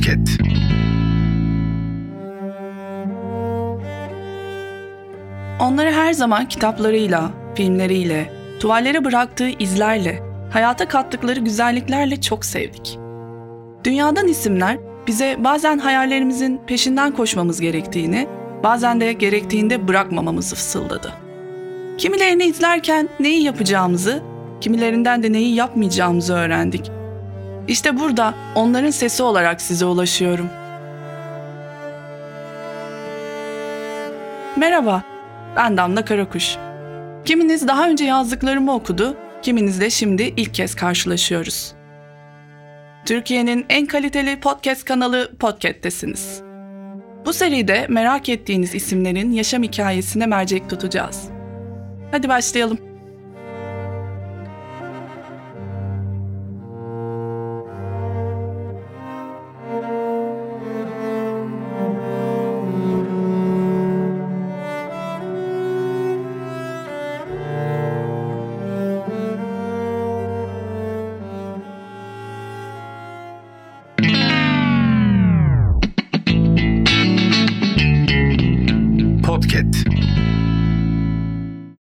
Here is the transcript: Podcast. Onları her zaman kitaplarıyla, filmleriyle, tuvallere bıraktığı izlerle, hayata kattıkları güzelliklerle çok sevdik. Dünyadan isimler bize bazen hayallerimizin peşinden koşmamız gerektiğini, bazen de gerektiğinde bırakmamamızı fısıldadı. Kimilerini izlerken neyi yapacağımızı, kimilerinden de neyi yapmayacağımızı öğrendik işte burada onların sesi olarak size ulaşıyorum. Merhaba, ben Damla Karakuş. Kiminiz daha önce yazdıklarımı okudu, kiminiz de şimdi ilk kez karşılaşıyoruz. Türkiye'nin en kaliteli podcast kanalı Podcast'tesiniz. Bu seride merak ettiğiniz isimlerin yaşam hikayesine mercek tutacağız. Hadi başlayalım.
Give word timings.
Podcast. 0.00 0.40
Onları 5.60 5.92
her 5.92 6.12
zaman 6.12 6.48
kitaplarıyla, 6.48 7.30
filmleriyle, 7.54 8.32
tuvallere 8.60 9.04
bıraktığı 9.04 9.48
izlerle, 9.48 10.22
hayata 10.52 10.88
kattıkları 10.88 11.40
güzelliklerle 11.40 12.20
çok 12.20 12.44
sevdik. 12.44 12.98
Dünyadan 13.84 14.28
isimler 14.28 14.78
bize 15.06 15.36
bazen 15.38 15.78
hayallerimizin 15.78 16.60
peşinden 16.66 17.12
koşmamız 17.12 17.60
gerektiğini, 17.60 18.26
bazen 18.62 19.00
de 19.00 19.12
gerektiğinde 19.12 19.88
bırakmamamızı 19.88 20.56
fısıldadı. 20.56 21.12
Kimilerini 21.98 22.44
izlerken 22.44 23.08
neyi 23.20 23.42
yapacağımızı, 23.42 24.22
kimilerinden 24.60 25.22
de 25.22 25.32
neyi 25.32 25.54
yapmayacağımızı 25.54 26.34
öğrendik 26.34 26.99
işte 27.70 27.98
burada 27.98 28.34
onların 28.54 28.90
sesi 28.90 29.22
olarak 29.22 29.60
size 29.60 29.84
ulaşıyorum. 29.84 30.50
Merhaba, 34.56 35.02
ben 35.56 35.76
Damla 35.76 36.04
Karakuş. 36.04 36.56
Kiminiz 37.24 37.68
daha 37.68 37.88
önce 37.88 38.04
yazdıklarımı 38.04 38.74
okudu, 38.74 39.16
kiminiz 39.42 39.80
de 39.80 39.90
şimdi 39.90 40.22
ilk 40.22 40.54
kez 40.54 40.74
karşılaşıyoruz. 40.74 41.72
Türkiye'nin 43.06 43.66
en 43.68 43.86
kaliteli 43.86 44.40
podcast 44.40 44.84
kanalı 44.84 45.30
Podcast'tesiniz. 45.38 46.42
Bu 47.26 47.32
seride 47.32 47.86
merak 47.88 48.28
ettiğiniz 48.28 48.74
isimlerin 48.74 49.32
yaşam 49.32 49.62
hikayesine 49.62 50.26
mercek 50.26 50.70
tutacağız. 50.70 51.28
Hadi 52.10 52.28
başlayalım. 52.28 52.89